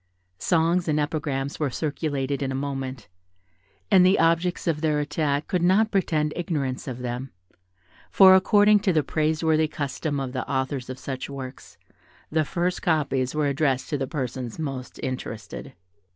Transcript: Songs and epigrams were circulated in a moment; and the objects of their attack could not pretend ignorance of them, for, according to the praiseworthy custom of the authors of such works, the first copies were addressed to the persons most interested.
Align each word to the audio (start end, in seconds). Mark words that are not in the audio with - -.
Songs 0.39 0.87
and 0.87 0.99
epigrams 0.99 1.59
were 1.59 1.69
circulated 1.69 2.41
in 2.41 2.51
a 2.51 2.55
moment; 2.55 3.07
and 3.91 4.03
the 4.03 4.17
objects 4.17 4.65
of 4.65 4.81
their 4.81 4.99
attack 4.99 5.47
could 5.47 5.61
not 5.61 5.91
pretend 5.91 6.33
ignorance 6.35 6.87
of 6.87 7.03
them, 7.03 7.29
for, 8.09 8.33
according 8.33 8.79
to 8.79 8.91
the 8.91 9.03
praiseworthy 9.03 9.67
custom 9.67 10.19
of 10.19 10.33
the 10.33 10.49
authors 10.51 10.89
of 10.89 10.97
such 10.97 11.29
works, 11.29 11.77
the 12.31 12.43
first 12.43 12.81
copies 12.81 13.35
were 13.35 13.45
addressed 13.45 13.91
to 13.91 13.97
the 13.99 14.07
persons 14.07 14.57
most 14.57 14.99
interested. 15.03 15.73